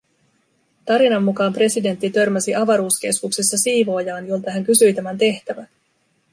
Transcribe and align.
Tarinan 0.85 1.23
mukaan 1.23 1.53
presidentti 1.53 2.09
törmäsi 2.09 2.55
avaruuskeskuksessa 2.55 3.57
siivoojaan, 3.57 4.27
jolta 4.27 4.51
hän 4.51 4.63
kysyi 4.63 4.93
tämän 4.93 5.17
tehtävää. 5.17 5.67